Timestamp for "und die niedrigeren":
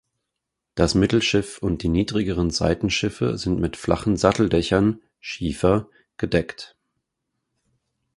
1.59-2.49